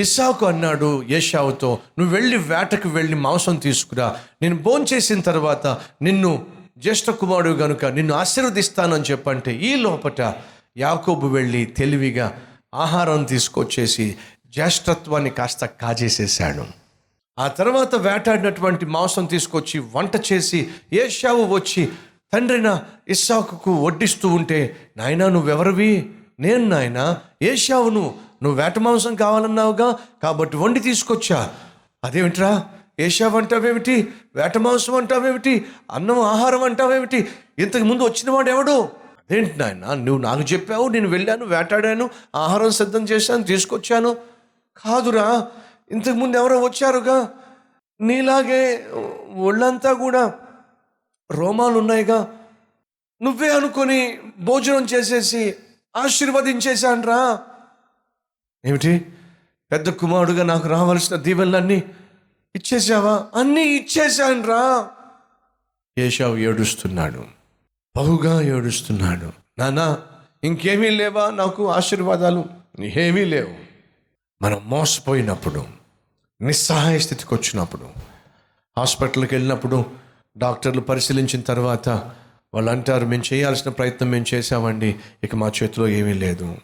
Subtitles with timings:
[0.00, 4.16] ఇస్సాకు అన్నాడు ఏషావుతో నువ్వు వెళ్ళి వేటకు వెళ్ళి మాంసం తీసుకురా.
[4.42, 5.66] నేను భోంచేసిన తర్వాత
[6.02, 6.46] నిన్ను
[6.78, 10.20] జ్యేష్ఠ కుమారుడు గనుక నిన్ను ఆశీర్వదిస్తానని చెప్పంటే ఈ లోపట
[10.76, 12.38] యాకోబు వెళ్ళి తెలివిగా
[12.74, 16.64] ఆహారం తీసుకొచ్చేసి జ్యేష్ఠత్వాన్ని కాస్త కాజేసేసాడు
[17.38, 21.88] ఆ తర్వాత వేటాడినటువంటి మాంసం తీసుకొచ్చి వంట చేసి ఏషావు వచ్చి
[22.32, 26.10] తండ్రిన ఇస్సాకుకు వడ్డిస్తూ ఉంటే నాయనా నువ్వెవరివి?
[26.40, 31.54] నేను నాయన ఏషావును నువ్వు వేట మాంసం కావాలన్నావుగా కాబట్టి వండి తీసుకొచ్చా.
[32.04, 32.68] అదేమిట్రా?
[32.98, 34.14] ఏషావు అంటావేమిటి?
[34.34, 35.66] వేట మాంసం అంటావేమిటి?
[35.90, 37.28] అన్నం ఆహారం అంటావేమిటి?
[37.58, 38.80] ఇంతకు ముందు వచ్చిన వాడు ఎవడు?
[39.20, 39.94] అదేంటి నాయన?
[39.94, 44.16] నువ్వు నాకు చెప్పావు నేను వెళ్ళాను వేటాడాను ఆహారం సిద్ధం చేశాను తీసుకొచ్చాను.
[44.76, 45.48] కాదురా
[45.90, 47.28] ఇంతకుముందు ఎవరో వచ్చారుగా?
[48.00, 48.86] నీలాగే
[49.34, 50.34] ఒళ్ళంతా కూడా
[51.30, 52.34] రోమాలు ఉన్నాయిగా
[53.22, 55.54] నువ్వే అనుకొని భోజనం చేసేసి
[55.96, 57.38] ఆశీర్వదించేశాన్రా.
[58.64, 59.06] ఏమిటి?
[59.72, 61.82] పెద్ద కుమారుడుగా నాకు రావాల్సిన దీవెనలన్నీ
[62.56, 64.90] ఇచ్చేసావా అన్నీ ఇచ్చేశాన్రా
[65.98, 67.24] ఏషావు ఏడుస్తున్నాడు.
[67.96, 69.32] బహుగా ఏడుస్తున్నాడు.
[69.58, 69.98] నానా
[70.44, 71.30] ఇంకేమీ లేవా?
[71.30, 72.44] నాకు ఆశీర్వాదాలు
[72.80, 73.54] ఏమీ లేవు.
[74.42, 75.64] మనం మోసపోయినప్పుడు
[76.40, 77.86] నిస్సహాయ స్థితికి వచ్చినప్పుడు
[78.78, 79.84] హాస్పిటల్కి వెళ్ళినప్పుడు
[80.38, 81.88] డాక్టర్లు పరిశీలించిన తర్వాత
[82.54, 86.56] వాళ్ళు అంటారు మేము చేయాల్సిన ప్రయత్నం మేము చేసామండి ఇక మా చేతిలో ఏమీ లేదు.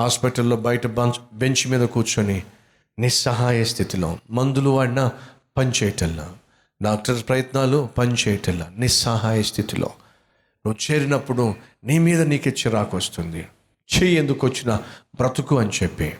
[0.00, 2.42] హాస్పిటల్లో బయట బంచ్ బెంచ్ మీద కూర్చొని
[2.98, 5.12] నిస్సహాయ స్థితిలో మందులు వాడినా
[5.56, 6.32] పనిచేయటల్లా
[6.82, 9.90] డాక్టర్ ప్రయత్నాలు పనిచేయటల్లా నిస్సహాయ స్థితిలో
[10.66, 13.46] నువ్వు చేరినప్పుడు నీ మీద నీకే చిరాకు వస్తుంది.
[13.94, 14.74] చెయ్యి ఎందుకు వచ్చిన
[15.16, 16.14] బ్రతుకు అని చెప్పి.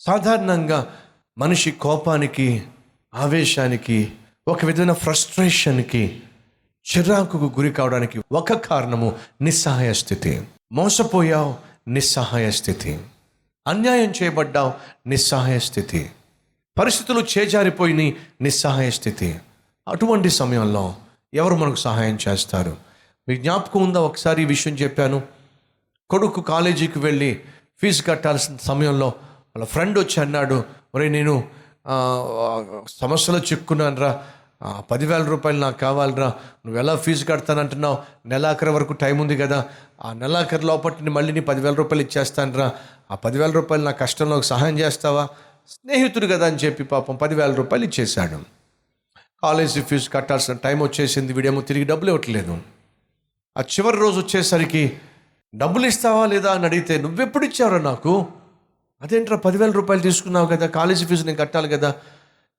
[0.00, 0.94] సాధారణంగా
[1.38, 2.62] మనిషి కోపానికి
[3.14, 4.12] ఆవేశానికి
[4.48, 6.20] ఒక విధమైన ఫ్రస్ట్రేషన్కి
[6.82, 10.42] చిరాకుకు గురి కావడానికి ఒక కారణము నిస్సహాయ స్థితి.
[10.72, 12.98] మోసపోయావు నిస్సహాయ స్థితి.
[13.66, 14.72] అన్యాయం చేయబడ్డావు
[15.06, 16.10] నిస్సహాయ స్థితి.
[16.78, 19.38] పరిస్థితులు చేజారిపోయినాయి నిస్సహాయ స్థితి.
[19.88, 20.96] అటువంటి సమయంలో
[21.34, 22.76] ఎవరు మనకు సహాయం చేస్తారు?
[23.28, 24.00] మీ జ్ఞాపకం ఉందా?
[24.00, 25.22] ఒకసారి ఈ విషయం చెప్పాను.
[26.10, 27.40] కొడుకు కాలేజీకి వెళ్ళి
[27.80, 29.06] ఫీజు కట్టాల్సిన సమయంలో
[29.56, 31.48] వాళ్ళ ఫ్రెండ్ వచ్చి అన్నాడు మరి నేను
[32.88, 34.24] సమస్యలో చిక్కున్నాను రా
[34.70, 36.26] పదివేల రూపాయలు నాకు కావాలిరా.
[36.66, 37.98] నువ్వు ఎలా ఫీజు కడతానంటున్నావు?
[38.26, 39.66] నెలాఖరు వరకు టైం ఉంది కదా.
[40.04, 42.72] ఆ నెలాఖరు లోపల మళ్ళీ నీ పదివేల రూపాయలు ఇచ్చేస్తానరా.
[43.10, 45.28] ఆ పదివేల రూపాయలు నా కష్టంలో సహాయం చేస్తావా?
[45.68, 48.38] స్నేహితుడు కదా అని చెప్పి పాపం పదివేల రూపాయలు ఇచ్చేశాడు.
[49.42, 51.32] కాలేజీ ఫీజు కట్టాల్సిన టైం వచ్చేసింది.
[51.32, 52.58] వీడేమో తిరిగి డబ్బులు ఇవ్వట్లేదు.
[53.58, 54.98] ఆ చివరి రోజు వచ్చేసరికి
[55.54, 58.26] డబ్బులు ఇస్తావా లేదా అని అడిగితే నువ్వెప్పుడు ఇచ్చావురా నాకు?
[59.02, 60.66] అదేంట్రా పదివేల రూపాయలు తీసుకున్నావు కదా.
[60.66, 61.94] కాలేజీ ఫీజు నేను కట్టాలి కదా.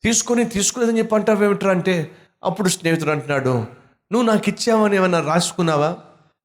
[0.04, 2.12] తీసుకొని తీసుకునేదని చెప్పి అంటావేమిట్రా అంటే
[2.44, 3.50] అప్పుడు స్నేహితుడు అంటున్నాడు
[4.12, 5.98] నువ్వు నాకు ఇచ్చావని ఏమైనా రాసుకున్నావా?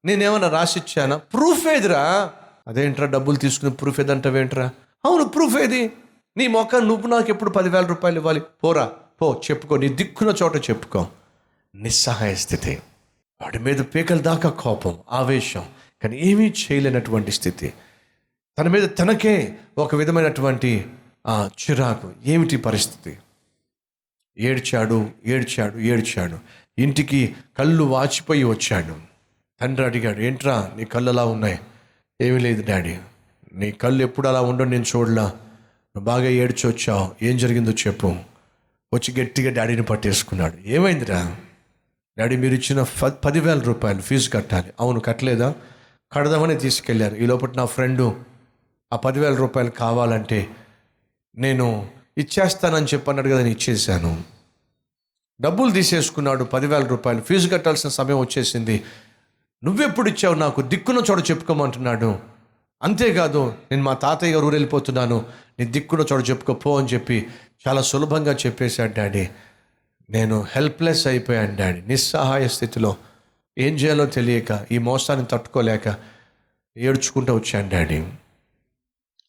[0.05, 1.17] నేనేమన్నా రాసిచ్చానా?
[1.17, 2.31] ప్రూఫ్ ఏదిరా?
[2.67, 4.69] అదేంట్రా డబ్బులు తీసుకుని ప్రూఫ్ ఏదంటావేంట్రా
[5.05, 5.91] అవును ప్రూఫ్ ఏది?
[6.37, 8.41] నీ మొక్క నువ్వు నాకు ఎప్పుడు పదివేల రూపాయలు ఇవ్వాలి.
[8.63, 9.77] పోరా పో చెప్పుకో.
[9.77, 11.07] నీ దిక్కున చోట చెప్పుకో.
[11.75, 12.79] నిస్సహాయ స్థితి.
[13.41, 15.65] వాడి మీద పీకల దాకా కోపం ఆవేశం
[16.03, 17.73] కానీ ఏమీ చేయలేనటువంటి స్థితి.
[18.59, 20.85] తన మీద తనకే ఒక విధమైనటువంటి
[21.29, 23.17] చిరాకు ఏమిటి పరిస్థితి?
[24.39, 26.39] ఏడ్చాడు ఏడ్చాడు ఏడ్చాడు.
[26.77, 28.95] ఇంటికి కళ్ళు వాచిపోయి వచ్చాడు.
[29.61, 31.59] తండ్రి అడిగాడు ఏంట్రా నీ కళ్ళు అలా ఉన్నాయి?
[32.21, 32.97] ఏమీ లేదు డాడీ.
[33.53, 35.23] నీ కళ్ళు ఎప్పుడు అలా ఉండవు నేను చూడలా.
[35.23, 37.25] నువ్వు బాగా ఏడ్చి వచ్చావు.
[37.25, 38.07] ఏం జరిగిందో చెప్పు.
[38.93, 40.57] వచ్చి గట్టిగా డాడీని పట్టేసుకున్నాడు.
[40.65, 41.37] ఏమైందిరా?
[42.19, 44.73] డాడీ మీరు ఇచ్చిన పదివేల రూపాయలు ఫీజు కట్టాలి.
[44.79, 45.55] అవును కట్టలేదా?
[46.11, 47.15] కడదామని తీసుకెళ్ళారు.
[47.15, 48.15] ఈ లోపల నా ఫ్రెండు
[48.93, 50.47] ఆ పదివేల రూపాయలు కావాలంటే
[51.37, 51.89] నేను
[52.19, 54.23] ఇచ్చేస్తానని చెప్పి అన్నాడు కదా నేను ఇచ్చేసాను
[55.41, 57.21] డబ్బులు తీసేసుకున్నాడు పదివేల రూపాయలు.
[57.21, 58.83] ఫీజు కట్టాల్సిన సమయం వచ్చేసింది.
[59.63, 60.61] నువ్వెప్పుడు ఇచ్చావు నాకు?
[60.61, 62.19] దిక్కున చోట చెప్పుకోమంటున్నాడు.
[62.81, 65.25] అంతేకాదు నేను మా తాతయ్య గారు ఊరు వెళ్ళిపోతున్నాను
[65.59, 67.27] నీ దిక్కున చోట చెప్పుకోపో అని చెప్పి
[67.67, 69.29] చాలా సులభంగా చెప్పేశాడు డాడీ.
[70.09, 72.95] నేను హెల్ప్లెస్ అయిపోయాను డాడీ నిస్సహాయ స్థితిలో.
[73.57, 75.95] ఏం చేయాలో తెలియక ఈ మోసాన్ని తట్టుకోలేక
[76.77, 77.99] ఏడ్చుకుంటూ వచ్చాను డాడీ.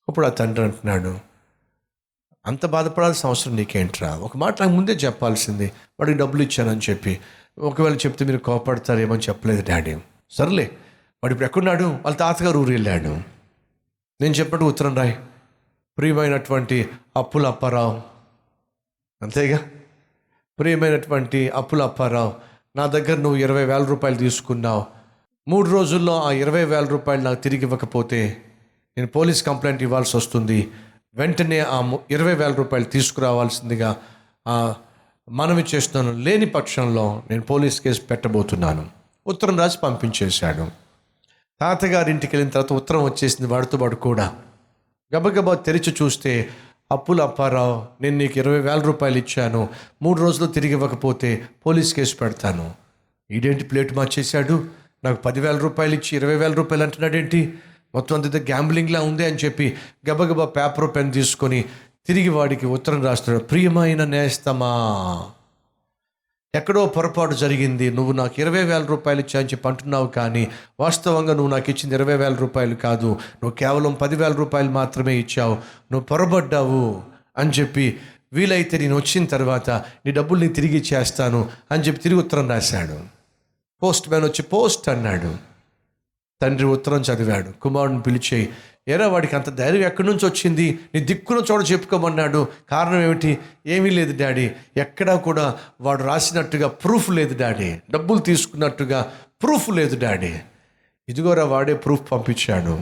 [0.09, 1.30] అప్పుడు ఆ తండ్రి అంటున్నాడు
[2.47, 4.17] అంత బాధపడాల్సిన అవసరం నీకేంట్రా?
[4.17, 5.73] ఒక మాట నాకు ముందే చెప్పాల్సింది.
[6.01, 7.21] వాడికి డబ్బులు ఇచ్చానని చెప్పి.
[7.59, 9.97] ఒకవేళ చెప్తే మీరు కోపడతారేమని చెప్పలేదు డాడీ.
[10.31, 10.71] సర్లే.
[11.25, 11.85] వాడు ఇప్పుడు ఎక్కడున్నాడు?
[11.85, 13.09] వాళ్ళ తాతగారు ఊరు వెళ్ళాడు
[14.21, 15.19] నేను చెప్పినట్టు ఉత్తరం రాయి.
[15.99, 18.03] ప్రియమైనటువంటి అప్పుల అప్పారావు
[19.23, 19.59] అంతేగా?
[20.59, 22.33] ప్రియమైనటువంటి అప్పుల అప్పారావు
[22.77, 24.87] నా దగ్గర నువ్వు ఇరవై వేల రూపాయలు తీసుకున్నావు.
[25.49, 28.43] మూడు రోజుల్లో ఆ ఇరవై వేల రూపాయలు నాకు తిరిగి ఇవ్వకపోతే
[28.97, 30.71] నేను పోలీస్ కంప్లైంట్ ఇవ్వాల్సి వస్తుంది.
[31.15, 33.97] వెంటనే ఆ ఇరవై వేల రూపాయలు తీసుకురావాల్సిందిగా
[35.29, 36.19] మనవి చేస్తున్నాను.
[36.19, 38.87] లేని పక్షంలో నేను పోలీస్ కేసు పెట్టబోతున్నాను.
[39.27, 40.67] ఉత్తరం రాసి పంపించేశాడు.
[41.61, 44.35] తాతగారి ఇంటికి వెళ్ళిన తర్వాత ఉత్తరం వచ్చేసింది వాడితో వాడు కూడా.
[45.17, 46.49] గబగబా తెరిచి చూస్తే
[46.93, 49.69] అప్పులు అప్పారావు నేను నీకు ఇరవై వేల రూపాయలు ఇచ్చాను.
[50.03, 52.73] మూడు రోజులు తిరిగి ఇవ్వకపోతే పోలీస్ కేసు పెడతాను.
[53.31, 54.65] ఈడేంటి ప్లేట్ మార్చేశాడు?
[55.05, 57.59] నాకు పదివేల రూపాయలు ఇచ్చి ఇరవై వేల రూపాయలు అంటున్నాడేంటి?
[57.95, 59.77] మొత్తం అంతా గ్యాంబ్లింగ్లా ఉంది అని చెప్పి
[60.11, 61.65] గబగబా పేపర్ పెన్ తీసుకొని
[62.07, 63.45] తిరిగి వాడికి ఉత్తరం రాస్తున్నాడు.
[63.45, 64.71] ప్రియమైన నేస్తమా
[66.55, 67.91] ఎక్కడో పొరపాటు జరిగింది.
[67.91, 70.49] నువ్వు నాకు ఇరవై వేల రూపాయలు ఇచ్చా అని చెప్పి అంటున్నావు కానీ
[70.81, 73.07] వాస్తవంగా నువ్వు నాకు ఇచ్చింది ఇరవై వేల రూపాయలు కాదు.
[73.07, 75.55] నువ్వు కేవలం పదివేల రూపాయలు మాత్రమే ఇచ్చావు.
[75.93, 77.03] నువ్వు పొరబడ్డావు
[77.39, 78.01] అని చెప్పి
[78.33, 82.99] వీలైతే నేను వచ్చిన తర్వాత నీ డబ్బులు తిరిగి ఇచ్చేస్తాను అని చెప్పి తిరిగి ఉత్తరం రాశాడు.
[83.83, 85.50] పోస్ట్ మ్యాన్ వచ్చి పోస్ట్ అన్నాడు.
[86.43, 87.61] తండ్రి ఉత్తరం చదివాడు.
[87.61, 88.49] కుమారుడిని పిలిచి
[88.89, 90.79] ఏరా వాడికి అంత ధైర్యం ఎక్కడి నుంచి వచ్చింది?
[90.95, 92.49] నీ దిక్కున చోట చెప్పుకోమన్నాడు.
[92.71, 93.39] కారణం ఏమిటి?
[93.67, 94.51] ఏమీ లేదు డాడీ.
[94.77, 97.77] ఎక్కడా కూడా వాడు రాసినట్టుగా ప్రూఫ్ లేదు డాడీ.
[97.91, 100.35] డబ్బులు తీసుకున్నట్టుగా ప్రూఫ్ లేదు డాడీ.
[101.09, 102.81] ఇదిగోరా వాడే ప్రూఫ్ పంపించాడు.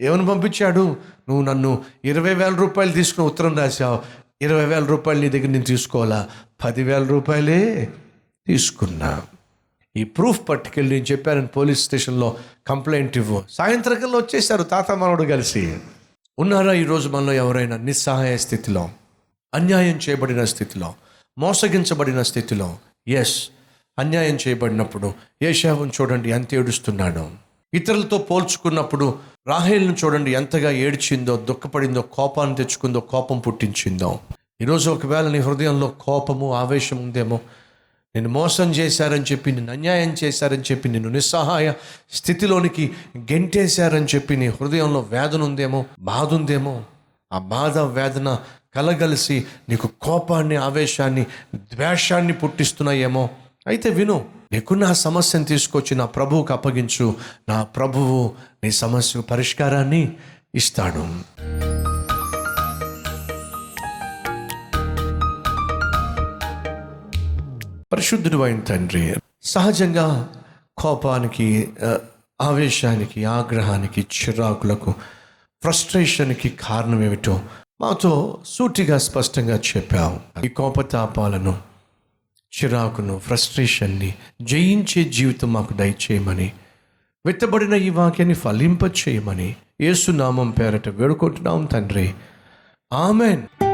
[0.00, 0.96] ఏమని పంపించాడు?
[1.28, 4.00] నువ్వు నన్ను ఇరవై వేల రూపాయలు తీసుకుని ఉత్తరం రాశావు.
[4.42, 6.28] ఇరవై వేల రూపాయలు నీ దగ్గర నేను తీసుకోవాలా?
[6.64, 7.88] పదివేల రూపాయలే
[8.46, 9.22] తీసుకున్నా.
[9.96, 13.42] ఈ ప్రూఫ్ పట్టుకెళ్ళి నేను చెప్పానని పోలీస్ స్టేషన్లో కంప్లైంట్ ఇవ్వు.
[13.50, 15.78] సాయంత్రకల్లా వచ్చేసారు తాత మనవడు కలిసి.
[16.38, 18.90] ఉన్నారా ఈరోజు మనలో ఎవరైనా నిస్సహాయ స్థితిలో?
[19.54, 20.94] అన్యాయం చేయబడిన స్థితిలో?
[21.38, 22.78] మోసగించబడిన స్థితిలో?
[23.08, 23.48] ఎస్
[23.98, 27.30] అన్యాయం చేయబడినప్పుడు ఏషావును చూడండి ఎంత ఏడుస్తున్నాడు.
[27.74, 34.20] ఇతరులతో పోల్చుకున్నప్పుడు రాహేల్ను చూడండి ఎంతగా ఏడ్చిందో దుఃఖపడిందో కోపాన్ని తెచ్చుకుందో కోపం పుట్టించిందో.
[34.60, 37.40] ఈరోజు ఒకవేళ నీ హృదయంలో కోపము ఆవేశం ఉందేమో
[38.16, 41.72] నిన్ను మోసం చేశారని చెప్పి నిన్ను అన్యాయం చేశారని చెప్పి నిన్ను నిస్సహాయ
[42.12, 46.82] స్థితిలోనికి గెంటేశారని చెప్పి నీ హృదయంలో వేదన ఉందేమో బాధ ఉందేమో
[47.32, 48.38] ఆ బాధ వేదన
[48.74, 51.26] కలగలిసి నీకు కోపాన్ని ఆవేశాన్ని
[51.56, 53.28] ద్వేషాన్ని పుట్టిస్తున్నాయేమో.
[53.66, 57.14] అయితే విను నీకున్న ఆ సమస్యను తీసుకొచ్చి నా ప్రభువుకు అప్పగించు.
[57.48, 58.34] నా ప్రభువు
[58.64, 60.12] నీ సమస్యకు పరిష్కారాన్ని
[60.54, 61.20] ఇస్తాడు.
[67.92, 70.34] పరిశుద్ధుడు అయిన తండ్రి సహజంగా
[70.78, 71.68] కోపానికి
[72.40, 74.90] ఆవేశానికి ఆగ్రహానికి చిరాకులకు
[75.62, 77.40] ఫ్రస్ట్రేషన్కి కారణం ఏమిటో
[77.80, 80.44] మాతో సూటిగా స్పష్టంగా చెప్పావు.
[80.44, 81.58] ఈ కోపతాపాలను
[82.56, 86.52] చిరాకును ఫ్రస్ట్రేషన్ని జయించే జీవితం మాకు దయచేయమని
[87.26, 92.14] వెత్తబడిన ఈ వాక్యాన్ని ఫలింప చేయమని యేసునామం పేరట వేడుకుంటున్నాం తండ్రి.
[92.92, 93.69] ఆమెన్.